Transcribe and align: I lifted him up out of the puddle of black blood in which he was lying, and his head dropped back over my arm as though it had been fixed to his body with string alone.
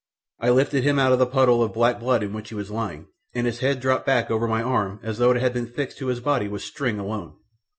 I 0.39 0.49
lifted 0.49 0.83
him 0.83 0.97
up 0.97 1.05
out 1.05 1.13
of 1.13 1.19
the 1.19 1.27
puddle 1.27 1.61
of 1.61 1.73
black 1.75 1.99
blood 1.99 2.23
in 2.23 2.33
which 2.33 2.49
he 2.49 2.55
was 2.55 2.71
lying, 2.71 3.05
and 3.35 3.45
his 3.45 3.59
head 3.59 3.79
dropped 3.79 4.03
back 4.07 4.31
over 4.31 4.47
my 4.47 4.63
arm 4.63 4.99
as 5.03 5.19
though 5.19 5.29
it 5.29 5.39
had 5.39 5.53
been 5.53 5.67
fixed 5.67 5.99
to 5.99 6.07
his 6.07 6.19
body 6.19 6.47
with 6.47 6.63
string 6.63 6.97
alone. 6.97 7.35